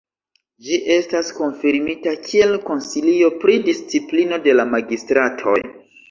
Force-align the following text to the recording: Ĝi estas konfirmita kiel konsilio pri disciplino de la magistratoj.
Ĝi 0.67 0.77
estas 0.93 1.27
konfirmita 1.39 2.13
kiel 2.23 2.55
konsilio 2.69 3.29
pri 3.43 3.57
disciplino 3.67 4.41
de 4.47 4.55
la 4.61 4.65
magistratoj. 4.71 5.55